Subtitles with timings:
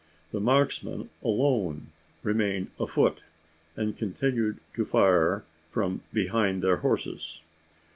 [0.31, 1.91] The marksmen alone
[2.23, 3.21] remained afoot,
[3.75, 7.43] and continued to fire from behind their horses.